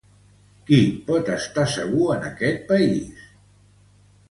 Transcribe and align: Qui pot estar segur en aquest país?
Qui 0.69 0.79
pot 1.09 1.29
estar 1.35 1.67
segur 1.75 2.09
en 2.15 2.27
aquest 2.31 2.67
país? 2.73 3.23